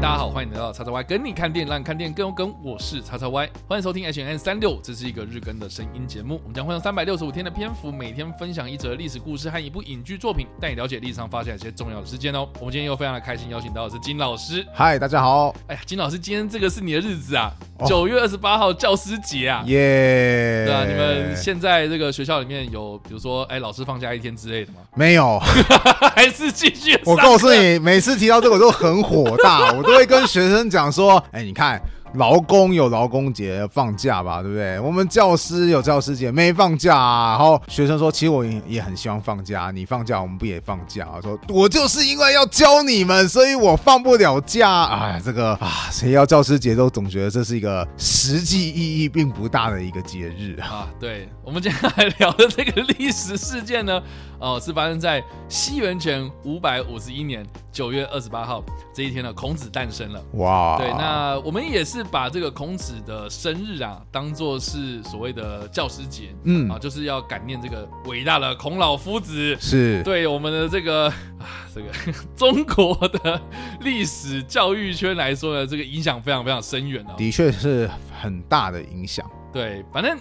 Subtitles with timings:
[0.00, 2.54] 大家好，欢迎来到叉叉 Y 跟你看电影，让你看电影更有梗。
[2.62, 6.40] 我是叉叉 Y，欢迎收听 H N 三六，这是一个日更的声音节目。
[6.44, 12.48] 我们将会用三百六十五天的篇幅，每天分享一则历史故事和一部影剧作品，带你了解历史上发生一些重要的事件哦。
[12.60, 14.64] 我们今天又非常的开心，邀请到的是金老师。
[14.72, 15.52] 嗨，大家好。
[15.66, 17.52] 哎呀，金老师，今天这个是你的日子啊，
[17.86, 19.62] 九月二十八号教师节啊。
[19.66, 20.64] 耶。
[20.66, 24.78] 对啊，你们现在这个学校里面有，比如说，哎，老师放假一天之类的吗？
[24.94, 25.38] 没有，
[26.14, 26.98] 还是继续。
[27.04, 31.80] 我告诉你，每次提到这个我都很火大，我都会跟学生讲说，哎，你看。
[32.14, 34.80] 劳工有劳工节放假吧，对不对？
[34.80, 37.30] 我们教师有教师节没放假啊。
[37.30, 41.20] 然后学生说，其实我也也很希望放假，你放假我们不也放假啊？
[41.22, 44.84] 说我就是因为要教你们，所以我放不了假。
[44.84, 50.88] 哎，这个啊，谁要教师节都总觉得这是一个实际意义并不大的一个节日啊。
[50.98, 54.02] 对，我们今天来聊的这个历史事件呢，
[54.40, 60.24] 哦，是发生在西元前五百五十一年九月二十八号这一天呢，孔子诞生了。
[60.34, 61.98] 哇，对，那我们也是。
[61.98, 71.08] 是把这个孔子的生日啊，当做是所谓的教师节，嗯啊，就是要感念这个伟大的孔老夫子，是对我们的这个
[71.40, 71.88] 啊，这个
[72.36, 73.40] 中国的
[73.80, 77.90] 历史教育圈来说呢，这个影响非常非常深远的，的确是
[78.22, 79.28] 很大的影响。
[79.52, 80.16] 对，反正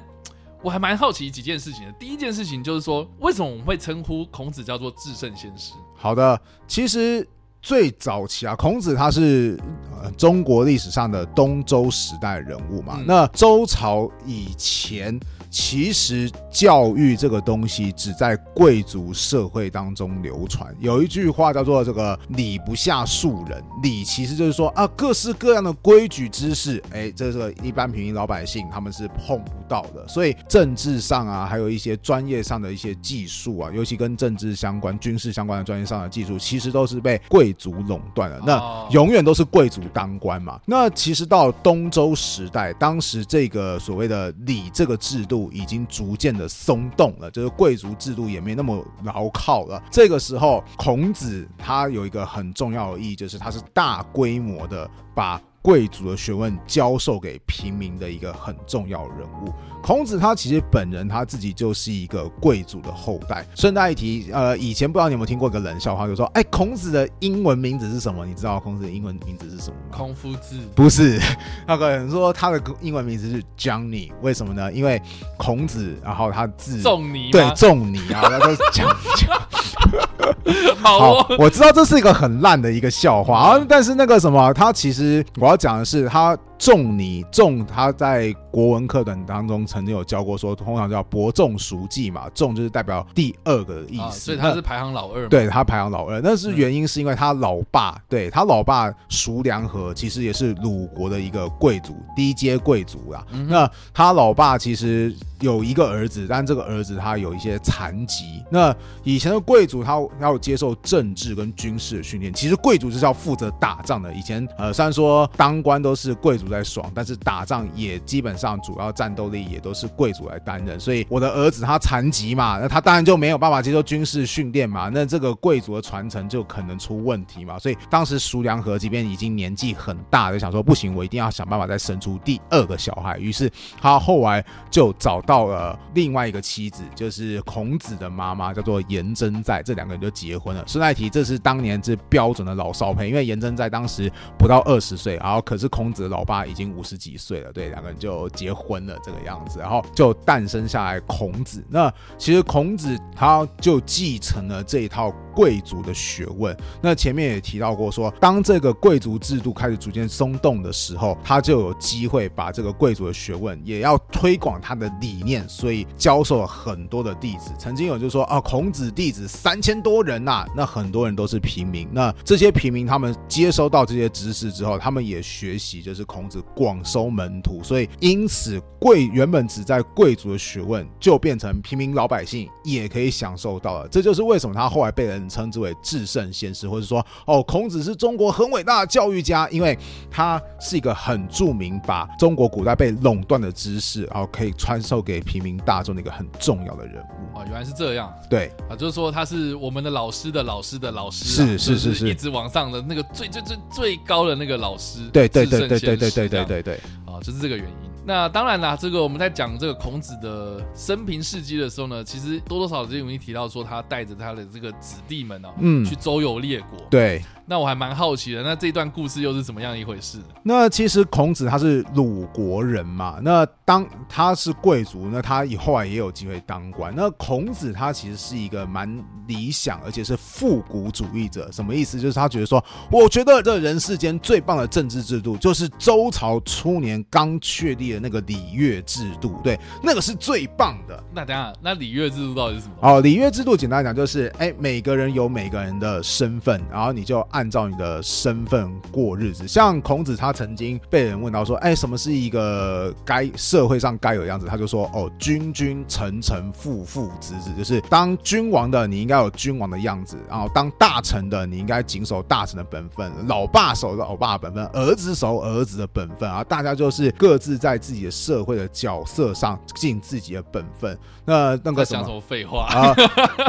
[0.62, 1.92] 我还蛮好奇几件事情的。
[1.94, 5.74] 第一件事情就是说，为什么我们会称呼孔子叫做至圣先师？
[5.96, 7.28] 好的，其实。
[7.60, 9.60] 最早期啊，孔子他是
[9.92, 13.02] 呃中国历史上的东周时代人物嘛。
[13.06, 15.20] 那周朝以前。
[15.50, 20.76] 其实教育这个东西只在贵族社会当中流传。
[20.80, 30.06] 有一句话叫做“这个礼不下庶人”，礼其实就是说啊，各式各样的规矩知识，哎，这个一般平民老百姓他们是碰不到的。
[30.08, 38.42] 所以政治上啊，还有一些专业上的一些技术啊，尤其跟政治相关、军事相关的专业上的技术，其实都是被贵族垄断的。
[38.46, 40.60] 那永远都是贵族当官嘛。
[40.66, 45.37] 那其实到东周时代，当时这个所谓的礼这个制度。
[45.52, 49.82] 已经逐渐的松动了，就是贵族制度也没那么牢靠了。
[49.92, 55.42] 这个时候，孔子他有一个很重要的意义，就是他是大规模的把。
[55.62, 59.54] 贵族的学问教授给平民的一个很重要人物，
[59.84, 63.46] 孔子他其实本人他自己就是一个贵族的后代。
[63.56, 68.26] 顺带一提，呃，以前不知道你有没有听过一个冷笑话，就说，哎，孔子的英文名字是什么？
[68.26, 69.98] 你知道孔子的英文名字是什么吗？
[69.98, 70.56] 孔夫子？
[70.74, 71.20] 不是，
[71.68, 74.72] 那个人说他的英文名字是 Johnny，为什么呢？
[74.72, 75.02] 因为
[75.38, 78.88] 孔子，然后他字仲尼，对，仲尼啊，他都讲
[79.18, 79.38] 讲。
[80.82, 86.38] 好，我知道这是一个很烂的一个笑话啊，但是那个什么，他其实我要讲的是他。
[86.58, 95.30] 仲尼仲他在国文课本当中曾经有教过，说通常叫伯仲叔季嘛，仲就是代表第二个意思，所以他是排行老二。
[95.30, 103.24] 对他排行老二，那是原因是因为他老爸，对他老爸叔良和其实也是鲁国的一个贵族，低阶贵族啦。
[103.48, 108.44] 那他老爸其实有一个儿子，但这个儿子他有一些残疾。
[108.50, 114.12] 那以前的贵族他要接受政治跟军事的训练，其实贵族就是要负责打仗的。
[114.14, 116.47] 以前呃，虽然说当官都是贵族。
[116.48, 133.52] 在爽，但是打仗也基本上主要战斗力也都是贵族来担任，所以我的儿子他残疾嘛，那他当然就没有办法接受军事训练嘛，那这个贵族的传承就可能出问题嘛，所以当时叔良和即便已经年纪很大，就想说不行，我一定要想办法再生出第二个小孩，于是
[133.82, 140.64] 他后来就找到了另外一个妻子，就是孔子的妈妈，叫做颜真在，这两个人就结婚了。
[140.66, 146.37] 顺带提，这是当年是标准的老少配，因为颜真在当时不到二十岁，然后可是孔子的老爸。
[146.38, 151.64] 他已经五十几岁了，对，两个人就结婚了这个样子，然后就诞生下来孔子。
[151.70, 155.14] 那其实孔子他就继承了这一套。
[155.38, 167.52] 贵族的学问，那前面也提到过，说当这个贵族制度开始逐渐松动的时候，他就有机会把这个贵族的学问也要推广他的理念，所以教授了很多的弟子。
[167.60, 171.88] 曾经有就说啊，孔子弟子三千多人呐，那很多人都是平民。
[171.92, 183.88] 那这些平民他们接收到这些知识之后，他们也学习，就是孔子广收门徒，所以因此贵原本只在贵族的学问，就变成平民老百姓也可以享受到了。
[183.88, 185.28] 这就是为什么他后来被人。
[185.28, 189.78] 称之为至圣先师，或者说哦，孔子是中国很伟大的教育家，因为
[190.10, 197.38] 他是一个很著名，把中国古代被垄断的知识，然后可以传授给平民大众的一个很重要的人物。
[197.38, 198.12] 哦，原来是这样。
[198.30, 205.10] 对啊，就是说他是我们的老师的老师的老师，是是是是，一直往上的那个最最最最高的那个老师。
[205.12, 206.76] 对对对对对对对对对对对，
[207.06, 207.90] 啊，就是这个原因。
[208.06, 216.80] 那当然啦，这个我们在讲这个孔子的生平事迹的时候呢，其实多多少少就容易提到说他带着他的这个子弟们哦，嗯，去周游列国。
[216.90, 217.22] 对。
[217.50, 220.20] 那我还蛮好奇的，那这段故事又是怎么样一回事？
[220.44, 226.94] 那其实孔子他是鲁国人嘛，那当他是贵族，那他以后来也有机会当官。
[226.94, 231.50] 那孔子他其实是一个蛮理想，而且是复古主义者。
[231.50, 231.98] 什么意思？
[231.98, 232.62] 就是他觉得说，
[232.92, 239.40] 我觉得这人世间最棒的政治制度，就是周朝初年刚确立的那个礼乐制度。
[239.42, 241.02] 对，那个是最棒的。
[241.14, 242.74] 那等下，那礼乐制度到底是什么？
[242.82, 247.26] 哦，礼乐制度简单讲就是，哎，每个人有每个人的身份，然后你就。
[247.38, 270.98] 按照你的身份过日子，像孔子，他曾经被人问到说：“哎，什么是一个该社会上该有的样子？”他就说：“哦，君君臣臣父父子子，就是当君王的你应该有君王的样子，然后当大臣的你应该谨守大臣的本分，老爸守老爸的本分，儿子守儿子的本分啊，大家就是各自在自己的社会的角色上尽自己的本分。
[271.24, 272.96] 那那个什么废话啊？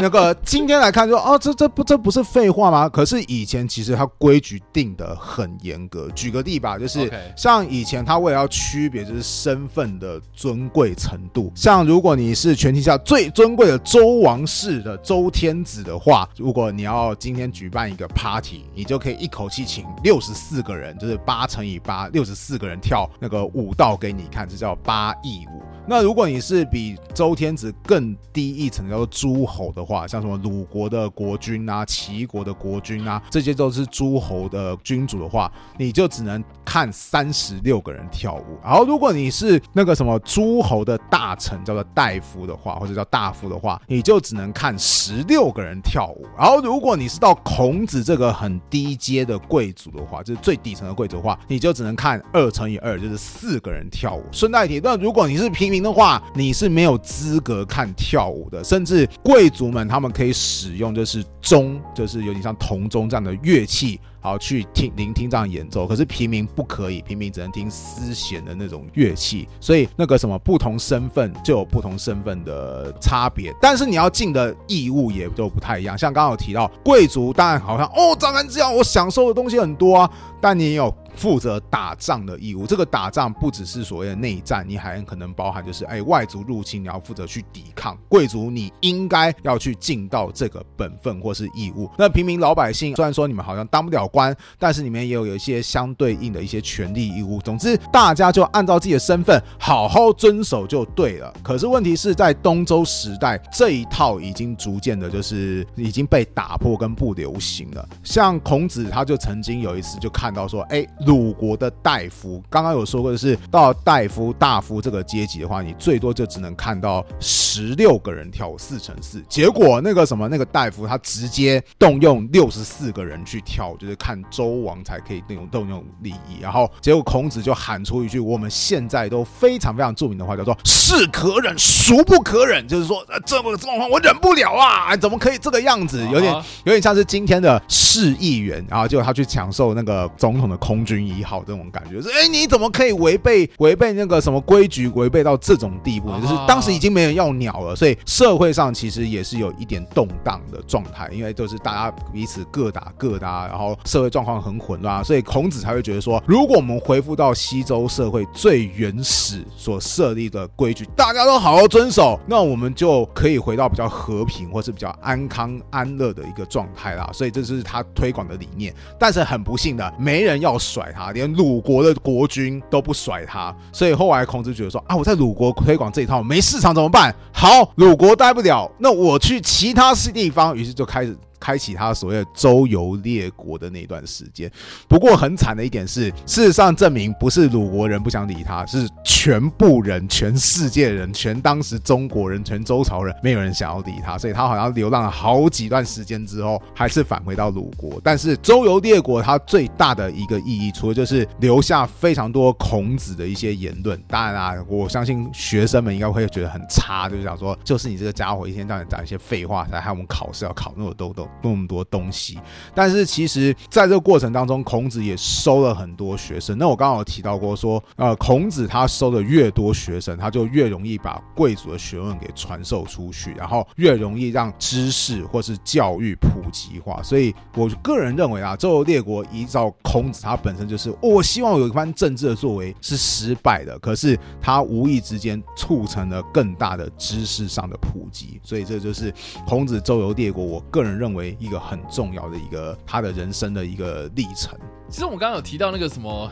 [0.03, 2.87] 那个今天来看说哦，这这不这不是废话吗？
[2.87, 3.67] 可是以前。
[3.79, 6.11] 其实它规矩定的很严格。
[6.11, 25.63] 举个例吧，就是像以前他为了要区别就是身份的尊贵程度，像如果你是全天下最尊贵的周王室的周天子的话，如果你要今天举办一个 party，你就可以一口气请六十四个人，就是八乘以八，六十四个人跳那个舞蹈给你看，这叫八佾舞。
[25.89, 38.59] 那如果你是比周天子更低一层，叫做诸侯的话，像什么鲁国的国君啊、齐国的国君啊，这些都是诸侯的君主的话，你就只能看三十六个人跳舞。
[38.63, 46.27] 然后，如果你是那个什么诸侯的大臣，叫做大夫的话，或者叫大夫的话，你就只能看十六个人跳舞。
[46.37, 54.23] 然后，如果你是到孔子这个很低阶的贵族的话，就是最底层的贵族的话，你就只能看二乘以二，就是四个人跳舞。
[54.31, 55.78] 顺带提，那如果你是平民。
[55.83, 65.87] 的话，你是没有资格看跳舞的，甚至贵族们他们可以使用就是钟，就是有点像铜钟这样的乐器，好去听聆听这样演奏。
[65.87, 69.49] 可是平民不可以，平民只能听丝弦的那种乐器。
[69.61, 75.97] 所以那个什么不同身份就有不同身份的差别，但是你要尽的义务也都不太一样。
[75.97, 80.11] 像刚刚有提到贵族，当然好像哦，当然这样，我享受的东西很多啊，
[80.41, 80.95] 但你也有。
[81.19, 87.99] 负责打仗的义务，这个打仗不只是所谓的内战，你还可能包含就是，哎，外族入侵，你要负责去抵抗。
[88.09, 91.91] 贵族你应该要去尽到这个本分或是义务。
[91.99, 97.41] 那平民老百姓虽然说你们好像当不了官，但是你们也有有一些相对应的一些权利义务。
[97.41, 101.35] 总之，大家就按照自己的身份好好遵守就对了。
[101.43, 107.89] 可是问题是在东周时代，这一套已经逐渐的就是已经被打破跟不流行了。
[108.05, 110.87] 像孔子他就曾经有一次就看到说，哎。
[111.09, 119.25] 鲁国的大夫，刚刚有说过的是，到大夫、大夫这个阶级的话，你最多就只能看到十六个人跳四乘四。
[119.27, 126.41] 结果那个什么，那个大夫他直接动用六十四个人去跳，就是看周王才可以那种动用利益。
[126.43, 136.07] 然后结果孔子就喊出一句我们现在都非常非常著名的话，叫做“是可忍，孰不可忍”，就是说这么个状况我忍不了啊，怎么可以这个样子？
[136.13, 136.31] 有点
[136.65, 141.09] 有点像是今天的市议员，然后结果他去享受那个总统的空军。
[141.09, 146.11] 一号这种感觉是，哎，你怎么可以违背违背那个什么规矩，违背到这种地步？
[146.21, 167.09] 就是当时已经没人要鸟了，所以社会上其实也是有一点动荡的状态，因为都是大家彼此各打各的，啊然后社会状况很混乱，啊所以孔子才会觉得说，如果我们恢复到西周社会最原始所设立的规矩，大家都好好遵守，那我们就可以回到比较和平或是比较安康安乐的一个状态啦。
[167.13, 170.93] 所以这是他推广的理念，但是很不幸的，没人要甩。
[170.93, 177.15] 他连鲁国的国君都不甩他，所以后来孔子觉得说啊，我在鲁国推广这一套没市场怎么办？
[177.33, 181.17] 好，鲁国待不了，那我去其他地方，于是就开始。
[181.39, 184.51] 开启他所谓的周游列国的那段时间，
[184.89, 198.01] 不过很惨的一点是，事实上证明不是鲁国人不想理他，是全部人、全世界人、全当时中国人、全周朝人，没有人想要理他，所以他好像流浪了好几段时间之后，还是返回到鲁国。
[198.03, 212.37] 但是周游列国它最大的一个意义，除了就是留下非常多孔子的一些言论，当然啦，我相信学生们应该会觉得很差，就是想说，就是你这个家伙一天到晚讲一些废话，才害我们考试要考那么多那么多东西，
[212.75, 216.59] 但是其实在这个过程当中，孔子也收了很多学生。
[216.59, 227.01] 那我刚刚有提到过，说呃，孔子他收的越多学生，他就越容易把贵族的学问给传授出去，然后越容易让知识或是教育普及化。
[227.05, 238.41] 所以我个人认为啊，周游列国依照孔子他本身就是，我希望有一番政治的作为是失败的，可是他无意之间促成了更大的知识上的普及。
[238.43, 239.15] 所以这就是
[239.47, 241.18] 孔子周游列国，我个人认为。
[241.19, 244.57] 为一个很重要的一个他的人生的一个历程。
[244.89, 246.31] 其实我们刚刚有提到那个什么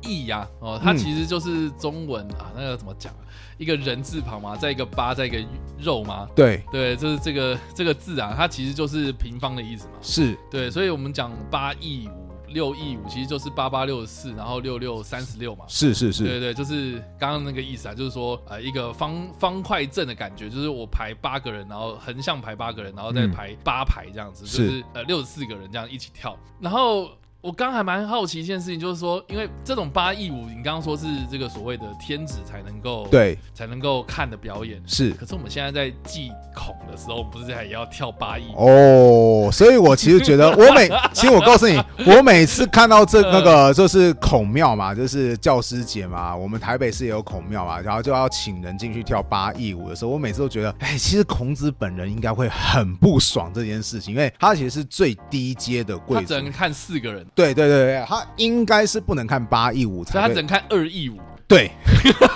[0.00, 3.12] 义呀，哦，它其实就是中文啊，那个怎么讲？
[3.58, 5.36] 一个人字旁嘛，在一个八，在一个
[5.78, 6.28] 肉嘛。
[6.34, 9.94] 对对，就是这个这个字啊，它其实就是平方的意思嘛。
[10.00, 12.27] 是对，所以我们讲八亿五。
[12.48, 15.64] 六亿五其实就是八八六十四，然后六六三十六嘛。
[15.68, 27.10] 是是是，对对，就是刚刚那个意思啊，就是说呃一个方方块阵的感觉，就是我排八个人，然后横向排八个人，然后再排八排这样子，就是呃六十四个人这样一起跳，然后。
[27.40, 35.12] 我刚还蛮好奇一件事情，就是说，因为这种八亿五，你刚刚说是这个所谓的天子才能够对才能够看的表演，是。
[35.12, 39.48] 可是我们现在在祭孔的时候，不是还要跳八亿哦？
[39.52, 57.24] 所以我其实觉得，我每 其实我告诉你，我每次看到这那个就是孔庙嘛，就是教师节嘛，我们台北市也有孔庙嘛，然后就要请人进去跳八亿五的时候，我每次都觉得，哎，其实孔子本人应该会很不爽这件事情，因为他其实是最低阶的贵族，只能看四个人。
[57.38, 61.16] 对对对对，他应该是不能看八亿五，他只能看二亿五。
[61.48, 61.70] 对，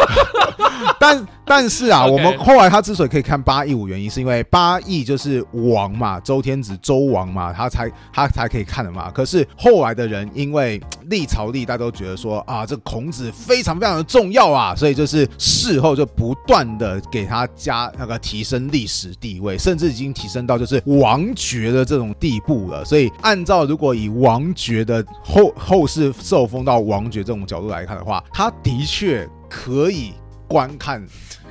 [0.98, 9.10] 但但是啊，我们后来他之所以可以看八亿五，原因是因为八亿就是王嘛，周天子周王嘛，他才他才可以看的嘛。
[9.10, 22.82] 可是后来的人因为历朝历代都觉得说啊，这孔子非常非常的重要啊，所以就是事后就不断的给他加那个提升历史地位，甚至已经提升到就是王爵的这种地步了。
[22.82, 29.01] 所以按照如果以王爵的后后世受封到王爵这种角度来看的话，他的确。
[29.02, 30.12] 却可以
[30.46, 31.04] 观看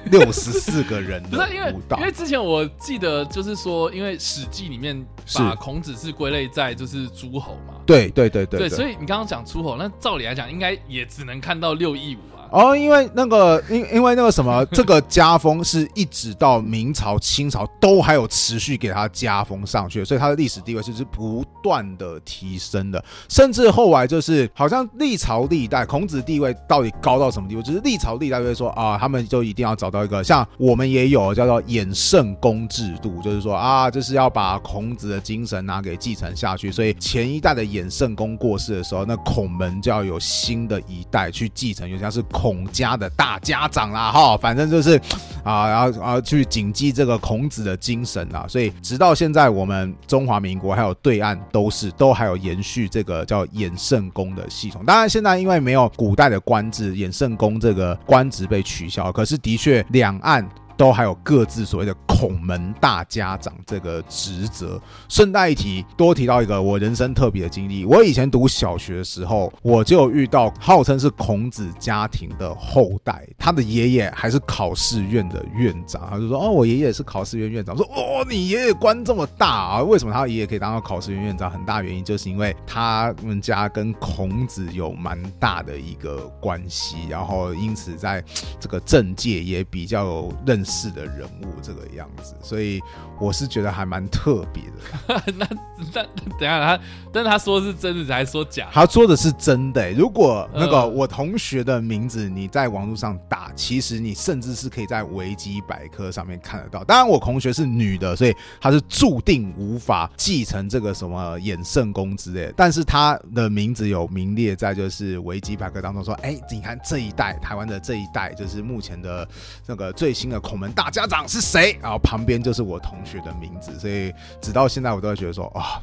[0.05, 5.05] 六十四个人的 因为，因为之前我记得就是说，因为《史记》里面
[5.35, 12.19] 把孔子是归类在就是诸侯嘛，对对对对，对，所以你刚刚讲诸侯，那照理来讲，应该也只能看到六亿五。
[12.51, 27.61] 哦，因为那个，因因为那个什么， 这个家风是一直到明朝、清朝都还有持续给他加封上去，所以他的历史地位是是不断的提升的，甚至后来就是好像历朝历代孔子地位到底高到什么地步？
[27.61, 42.21] 就是历朝历代会说啊，他们就一定要找到一个像我们也有叫做衍圣公制度，就是说啊，就是要把孔子的精神拿给继承下去，所以前一代的衍圣公过世的时候，那孔门就要有新的一代去继承，就像是。
[42.40, 44.99] 孔孔家的大家长啦，哈，反正就是
[45.43, 54.83] 啊，然后啊去谨记这个孔子的精神啊，所以直到现在，我们中华民国还有对岸都是都还有延续这个叫衍圣公的系统。
[54.83, 60.43] 当然，现在因为没有古代的官制，衍圣公这个官职被取消，可是的确两岸。
[60.81, 64.81] 都还有各自所谓的孔门大家长这个职责。
[65.07, 67.85] 顺带一提，多提到一个我人生特别的经历。
[67.85, 76.07] 我以前读小学的时候，我就遇到号称是孔子家庭的后代，他的爷爷还是考试院的院长。
[76.09, 79.83] 他就说：“哦，我爷爷是考试院院长。”说：“哦，你爷爷官这么大啊？
[79.83, 81.51] 为什么他爷爷可以当到考试院院长？
[81.51, 88.23] 很大原因就是因为他们家跟孔子有蛮大的一个关系，然后因此在
[88.59, 92.79] 这个政界也比较有认识。”式的人物这个样子，所以
[93.19, 95.21] 我是觉得还蛮特别的。
[95.37, 95.45] 那
[95.93, 96.03] 那
[96.39, 98.69] 等下他，但他说是真的还是说假？
[98.71, 99.91] 他说的是真的。
[99.91, 106.85] 如果那个我同学的名字你在网络上打，其实你甚至是可以在维基百科上面看得到。
[106.85, 112.53] 当然，我同学是女的，所以她是注定无法继承这个什么衍圣公之类。
[112.55, 119.27] 但是她的名字有名列在就是维基百科当中，说：哎，你看这一代台湾的这一代，就是目前的
[119.67, 120.60] 那个最新的孔。
[120.61, 121.75] 我们大家长是谁？
[121.81, 125.81] 然后旁边就是我同学的名字，所以直到现在我都会觉得说，啊。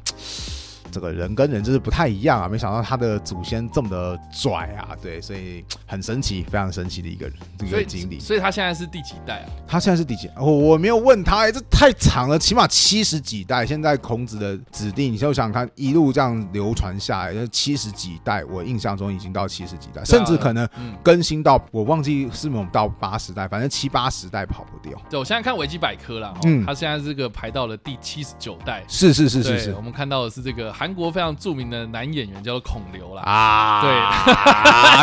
[0.90, 2.48] 这个人跟人就是不太一样啊！
[2.48, 8.18] 没想到他的祖先这么的拽啊，对，所以很神奇，非常神奇的一个人，这个经历。
[8.18, 9.46] 所以他现在是第几代啊？
[9.66, 10.30] 他现在是第几？
[10.36, 13.66] 我我没有问他，这太长了，起码七十几代。
[13.66, 20.68] 现在孔子的子弟，你就想看一路这样流传下来，七十几代，我印象中已经到七十几代，甚至可能
[21.02, 24.98] 更新到我忘记是没有到八十代，反正七八十代跑不掉。
[25.10, 28.82] 对我现在看维基百科了，嗯，他现在这个排到了第七十九代。
[28.88, 30.72] 是是是是是，我们看到的是这个。
[30.78, 33.82] 韩国非常著名的男演员叫做孔刘啦啊，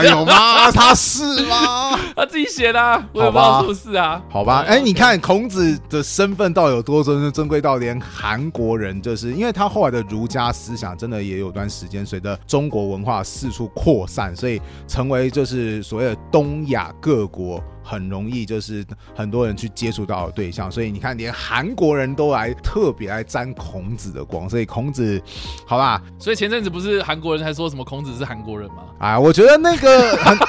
[0.01, 0.71] 对， 有吗？
[0.71, 1.99] 他是吗？
[2.15, 4.21] 他 自己写的，我也不知道，是不是啊？
[4.29, 17.63] 好吧，哎，你看孔子的身份到底有多尊尊贵到连韩国人，就是因为他后来的儒家思想真的也有段时间随着中国文化四处扩散，所以成为就是所谓的东亚各国。
[17.87, 18.83] 很容易就是
[19.15, 25.21] 很多人去接触到的对象，所以你看，连韩国人都来特别来沾孔子的光，所以孔子，
[25.67, 26.01] 好吧？
[26.17, 28.77] 所以前阵子不是韩国人还说什么孔子是韩国人吗？
[28.97, 30.35] 啊，我觉得那个很。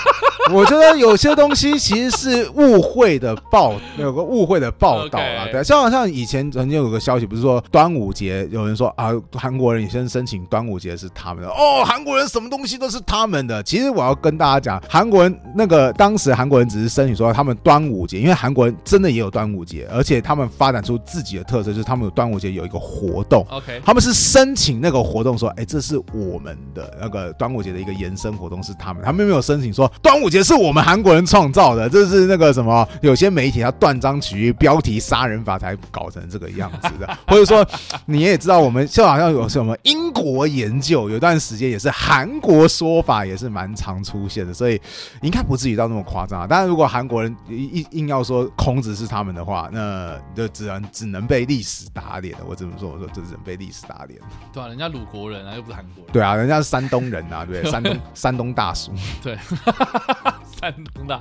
[0.53, 5.47] 我觉得有些东西其实是误会的报，有个误会的报道啊。
[5.51, 13.61] 对，像像以前曾经有个消息，不是说端午节有人说啊，韩国人也先申请端午节是他们的哦，韩国人什么东西都是他们的。
[13.65, 23.45] 其实我要跟大家讲，韩国人那个当时韩国人只是申请说他们端午节，因为韩国人真的也有端午节，而且他们发展出自己的特色，就是他们有端午节有一个活动。
[23.51, 30.36] OK，他们是申请那个活动说，哎，这是我们的那个端午节的一个延伸活动，是他们，他们没有申请说端午节。
[30.37, 32.87] 也是我们韩国人创造的，这是那个什么？
[33.01, 37.09] 有些媒体他断章取义，标题杀人法才搞成这个样子的。
[37.27, 37.67] 或者说，
[38.05, 44.53] 你也知道，我们就好像有什么英国研究，有段时间也是韩国说法，也是蛮常出现的。
[44.53, 44.79] 所以
[45.23, 46.47] 应该不至于到那么夸张。
[46.47, 52.45] 当然，如果韩国人硬硬要说孔子是他们的话，那就只能只能被历史打脸了。
[52.47, 52.91] 我这么说？
[52.91, 54.21] 我说这只能被历史打脸。
[54.53, 56.13] 对啊，人家鲁国人啊，又不是韩国人。
[56.13, 58.93] 对啊，人家是山东人啊，对，山东山东大叔。
[59.25, 59.39] 对。
[60.59, 61.17] 山东的，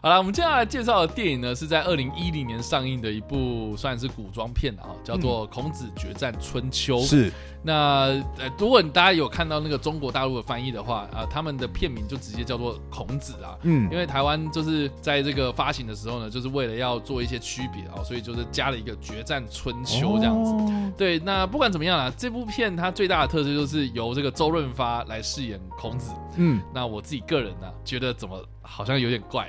[0.00, 6.98] 好了，我们接下来介绍的电影呢，是在二零一零年上映的一部算是古装片啊，叫做《孔子决战春秋》。
[7.04, 7.32] 是。
[7.64, 13.56] 那呃，如果大家有看到那个中国大陆的翻译的话啊，他们的片名就直接叫做孔子啊。
[13.62, 13.88] 嗯。
[13.92, 20.92] 因为台湾就是在这个发行的时候呢，就是为了要做一些区别啊，所以就是加了一个决战春秋这样子。
[20.96, 21.20] 对。
[21.20, 26.10] 那不管怎么样啊，这部片它最大的特色就是由这个周润发来饰演孔子。
[26.36, 26.60] 嗯。
[26.74, 28.44] 那我自己个人呢，觉得怎么？
[28.74, 29.46] 好像有点怪，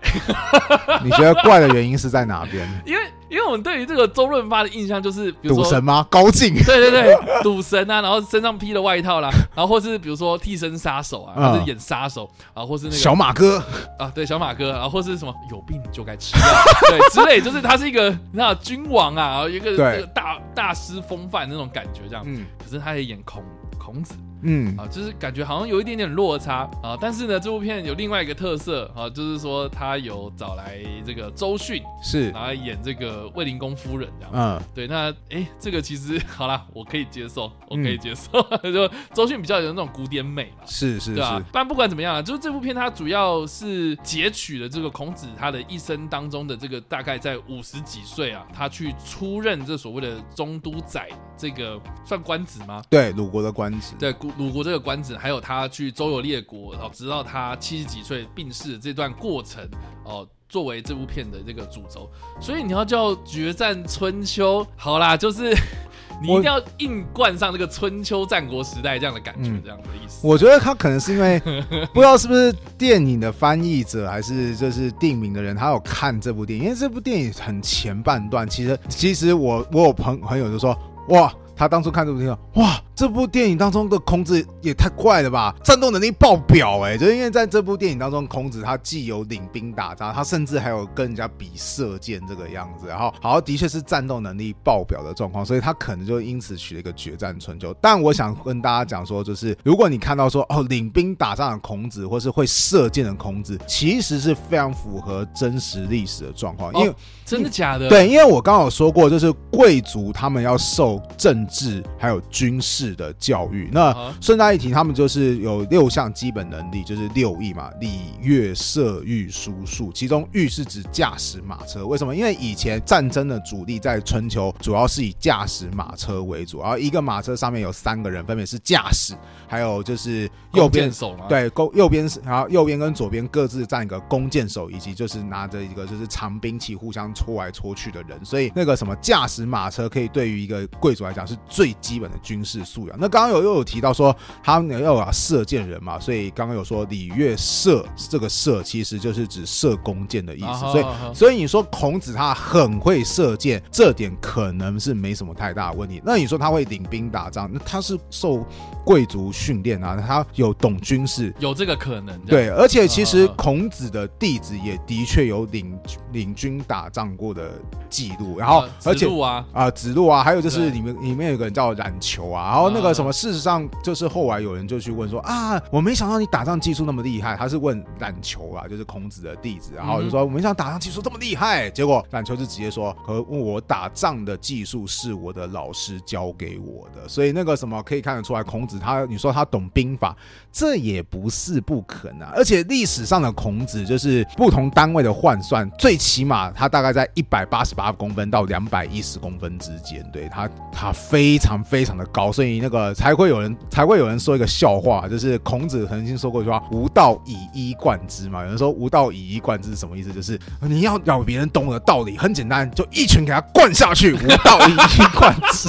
[1.03, 2.67] 你觉得怪的原因是在哪边？
[2.85, 6.05] 因为因为我们对于这个周润发的印象就是，赌神吗？
[6.09, 6.53] 高进？
[6.65, 13.63] 对 对对，赌神啊，然后身上披了外套啦，然后或是比如说替身杀手啊，或是演杀手啊，或是那个小马哥
[13.97, 16.45] 啊，对小马哥，然后或是什么有病就该吃药，
[16.89, 22.23] 对之类，就是他是一个那君王啊，一个大大师风范那种感觉这样。
[22.27, 23.41] 嗯，可是他也演孔
[23.79, 24.13] 孔子。
[24.43, 24.77] 嗯。
[24.77, 32.31] 啊，就是感觉好像有一点点落差啊，但是呢，这部片有另外一个特色啊，就是说他有找来这个周迅是。
[32.33, 52.81] 来演这个卫灵公夫人这样，嗯，对，那哎，这个其实好啦，我可以接受，我可以接受， 就周迅比较有那种古典美嘛，是是是，但不管怎么样啊，就是这部片它主要是截取了这个孔子他的一生当中的这个大概在五十几岁啊，他去出任这所谓的中都宰，这个算官职吗？
[52.89, 54.11] 对，鲁国的官职，对。
[54.37, 59.63] 鲁国这个官职，还有他去周游列国，然后直到他七十几岁病逝这段过程，
[60.03, 62.09] 哦，作为这部片的这个主轴。
[62.41, 65.55] 所以你要叫决战春秋，好啦，就是
[66.21, 70.25] 你一定要硬灌上这个春秋战国时代这样的感觉，这样的意思。
[70.25, 71.39] 我觉得他可能是因为
[71.93, 80.75] 不知道是不是电影的翻译者，还是就是定名的人，他有看这部电影，因为这部电影很前半段，其实其实我我有朋朋友就说，
[81.09, 82.81] 哇，他当初看这部电影，哇。
[82.95, 85.55] 这部电影当中的孔子也太怪了吧！
[85.63, 97.75] 战斗能力爆表哎，就是因为在这部电影当中，孔子他既有领兵打仗，他甚至还有跟人家比射箭这个样子，然后好的确是战斗能力爆表的状况，所以他可能就因此取了一个决战春秋。
[97.81, 106.93] 但我想跟大家讲说，就是如果你看到说哦领兵打仗的孔子，或是会射箭的孔子，其实是非常符合真实历史的状况，因为
[107.25, 107.89] 真的假的？
[107.89, 112.82] 对，因为我刚刚有说过，就是贵族他们要受政治还有军事。
[112.95, 117.89] 的教育，那顺带一提，他们就是有六项基本能力，就是六艺嘛，礼
[118.21, 119.91] 乐射御书数。
[119.91, 122.15] 其中御是指驾驶马车，为什么？
[122.15, 129.13] 因为以前战争的主力在春秋，主要是以驾驶马车为主，然后一个马车上面有三个人，分别是驾驶，
[129.47, 138.19] 还有就是右边手嘛对，弓右边是，然后右边跟左边各自站一个弓箭手，以及就是拿着一个就是长兵器互相戳来戳去的人。
[138.23, 142.63] 所以那个什么驾驶马车，可以对于一个贵族来讲是最基本的军事。
[142.73, 142.97] 素养。
[142.99, 150.59] 那刚刚有又有提到说他们要啊射箭人嘛，所以刚刚有说礼乐射这个射其实就是指射弓箭的意思。
[150.71, 156.01] 所以所以你说孔子他很会射箭，这点可能是没什么太大的问题。
[156.03, 158.43] 那你说他会领兵打仗，那他是受
[158.83, 162.19] 贵族训练啊，他有懂军事，有这个可能。
[162.21, 165.77] 对，而且其实孔子的弟子也的确有领
[166.11, 167.51] 领军打仗过的
[167.87, 168.39] 记录。
[168.39, 172.62] 然后而且啊啊子路啊，还有就是里面里面有个人叫冉求啊，然后。
[172.69, 177.35] 那个什么，事实上就是后来有人就去问说啊，我没想到你打仗技术那么厉害。
[177.35, 181.69] 他是问冉求啊，就是孔子的弟子，然后就说我没想到打仗技术这么厉害。
[181.69, 187.07] 结果冉求就直接说，和我打仗的技术是我的老师教给我的。
[187.07, 190.15] 所以那个什么可以看得出来，孔子他你说他懂兵法，
[190.51, 192.27] 这也不是不可能。
[192.29, 202.52] 而且历史上的孔子就是不同单位的换算，最起码他大概在一百八十八公分到两百一十公分之间，对他他非常非常的高，所以。
[202.53, 210.13] 你那个才会有人才会有人说一个笑话，就是孔子曾经说过一句话：“无道以一贯之。”嘛，有人说“无道以一贯之”是什么意思？
[210.13, 215.67] 就是你要让别人懂我的道理，很简单，就一拳给他灌下去，无道以一贯之。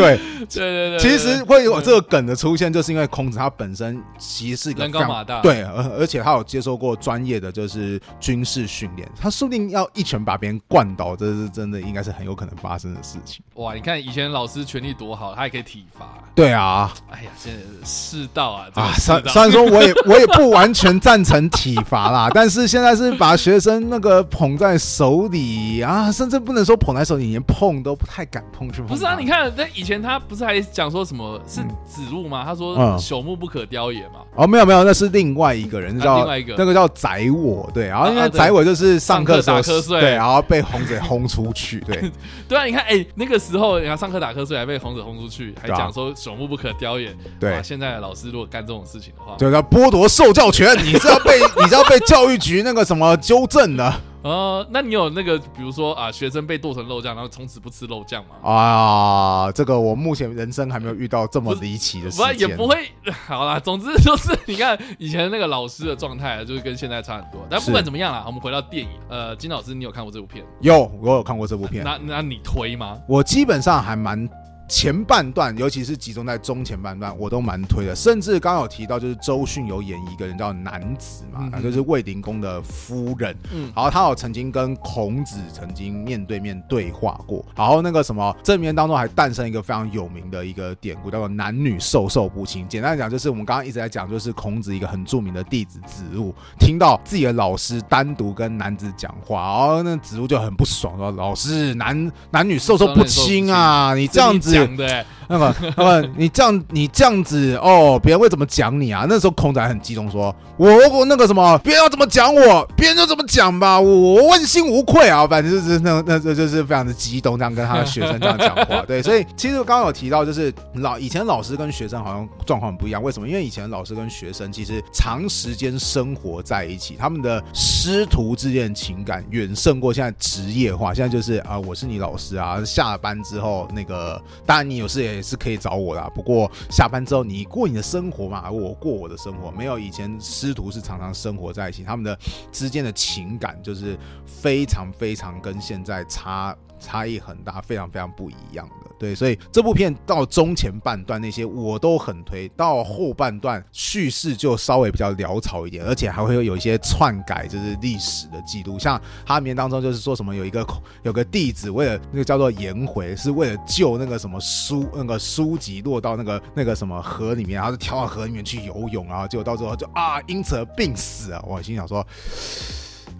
[0.48, 13.42] 对，对对对，其实会有这个梗的出现，就是因为孔子他本身其实是一个人高马大，对，而而且他有接受过专业的就是军事训练，他说不定要一拳把别人灌倒，这是真的，应该是很有可能发生的事情。
[13.54, 16.06] 哇，你看以前老师权力多好，他还可以体罚。
[16.34, 28.80] 对啊，哎呀，现在世道啊，啊，虽虽然说我也 我也不完全赞成体罚啦，但是现在是把学生那个捧在手里啊，甚至不能说捧在手里，连碰都不太敢碰去。
[28.82, 32.44] 不是啊，你看那以前他不是还讲说什么是子路吗？
[32.44, 34.20] 他说朽木不可雕也嘛。
[34.34, 36.54] 哦，没有没有，那是另外一个人，叫另外一个。
[36.58, 42.10] 那个叫宰我，对，然后因为宰我就是上课打瞌睡，对，然后被红子轰出去，对，
[42.46, 53.94] 对啊，你看，哎，那个时候你看上课打瞌睡还被红子轰出去，还讲说朽木不可雕也，对，现在的老师如果干这种事情的话，就要剥夺受教权，你是要被你是要被教育局那个什么纠正的。
[54.22, 58.48] 呃，那你有那个，比如说啊，学生被剁成肉酱，然后从此不吃肉酱吗？
[58.48, 62.48] 啊，这个我目前人生还没有遇到这么离奇的事情。
[62.48, 62.90] 也不会，
[63.26, 67.40] 好啦，总之就是你看以前那个老师的状态，就是跟现在差很多。
[67.48, 68.90] 但不管怎么样啦，我们回到电影。
[69.08, 70.44] 呃，金老师，你有看过这部片？
[70.60, 71.82] 有，我有看过这部片。
[71.82, 72.98] 那那你推吗？
[73.06, 74.28] 我基本上还蛮。
[74.70, 77.94] 前半段，尤其是集中在中前半段，我都蛮推的。
[77.94, 83.36] 甚至刚刚有提到，就是周迅有演一个人叫男子嘛，就是卫灵公的夫人。
[83.52, 87.44] 嗯，然后他有曾经跟孔子曾经面对面对话过。
[87.56, 92.64] 然后那个什么，这里面当中还诞生一个非常有名的一个典故，叫做男女授受不亲。
[92.68, 109.06] 简单讲，就是我们刚刚一直在讲，就是孔子一个很著名的弟子子路，听到自己的老师单独跟男子讲话，然后那子路就很不爽，说：“老师，男男女授受不亲啊，你这样子。”对，那么， 那么，你这样，你这样子哦，别人会怎么讲你啊？
[109.08, 118.82] 那时候空子还很激动，说：“我我那个什么，别人要怎么讲我，别人就怎么讲吧，我问心无愧啊。”反正就是那那这就是非常的激动，这样跟他的学生这样讲话。
[118.88, 123.00] 对，所以其实刚刚有提到，就是老以前老师跟学生好像状况很不一样。
[123.00, 123.28] 为什么？
[123.28, 130.92] 因为以前老师跟学生其实长时间生活在一起，他们的师徒之间情感远胜过现在职业化。
[130.92, 134.20] 现在就是啊，我是你老师啊，下了班之后那个。
[134.44, 136.10] 当然，你有事也也是可以找我的。
[136.14, 139.50] 不过下班之后，你过你的生活嘛，我过我的生活。
[139.50, 142.18] 没有以前师徒是常常生活在一起，他们的
[142.50, 146.56] 之间的情感就是非常非常跟现在差。
[146.82, 148.66] 差异很大，非常非常不一样，
[149.00, 158.78] 对，所以这部片到中前半段那些我都很推，到后半段叙事就稍微比较潦草一点，而且还会有一些篡改，就是历史的记录。
[158.78, 160.66] 像它里面当中就是说什么有一个
[161.02, 171.42] 有个弟子为了那个叫做颜回，是为了救那个什么书那个书籍落到那个那个什么河里面，然后就跳到河里面去游泳，然后结果到最后就啊因此而病死啊！
[171.48, 172.06] 我心想说。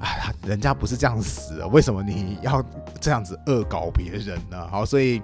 [0.01, 2.65] 啊，人家不是这样死的，为什么你要
[3.01, 4.67] 这样子恶搞别人呢？
[4.69, 5.21] 好，所以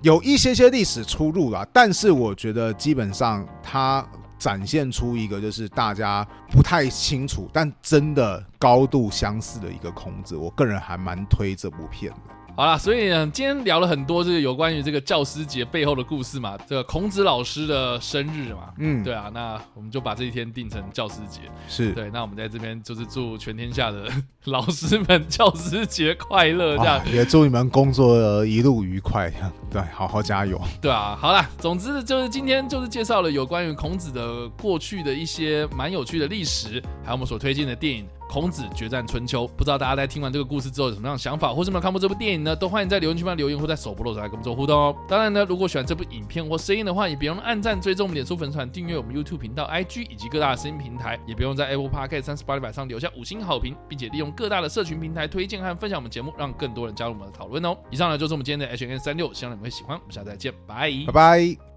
[0.00, 4.06] 有一些些历史出入啦，但是我觉得基本上它
[4.38, 12.18] 展现出一个就是大家不太清楚，但真的高度相似的一个孔子，我个人还蛮推这部片的。
[12.54, 16.54] 好啦，所以呢，今天聊了很多，就是有关于这个教师节背后的故事嘛。
[16.68, 21.40] 这个孔子老师的生日嘛，嗯，对啊，那我们就把这一天定成教师节。
[21.66, 24.06] 是对，那我们在这边就是祝全天下的
[24.44, 29.32] 老师们教师节快乐，这样也祝你们工作一路愉快，
[29.70, 30.60] 对，好好加油。
[30.78, 38.06] 对啊，好啦，总之就是今天就是介绍了有关于孔子的过去的一些蛮有趣的历史，还有我们所推荐的电影。
[38.32, 42.56] 孔子决战春秋，不知道大家在听完这个故事之后有什么样的想法，或是没有看过这部电影呢？
[42.56, 44.96] 都欢迎在留言区帮留言，或在首播的时候来跟我们做互动哦。
[45.06, 57.76] 当然呢，如果喜欢这部影片或声音的话，也别忘了按赞、追踪我们脸书粉丝团、订阅我们 YouTube 频道、IG 以及各大声音平台，也别忘在 Apple Podcast 三十八里上留下五星好评，并且利用各大的社群平台推荐和分享我们节目，让更多人加入我们的讨论哦。
[57.90, 59.98] 以上呢就是我们今天的 H N 三六，希望你们会喜欢。
[59.98, 61.71] 我们下次再见，拜拜拜。